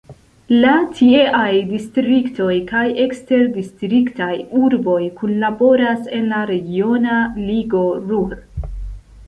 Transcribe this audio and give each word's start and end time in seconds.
La 0.61 0.69
tieaj 0.99 1.49
distriktoj 1.73 2.55
kaj 2.71 2.85
eksterdistriktaj 3.05 4.31
urboj 4.67 4.97
kunlaboras 5.21 6.11
en 6.21 6.25
la 6.33 6.43
regiona 6.55 7.19
ligo 7.51 7.83
Ruhr. 8.11 8.39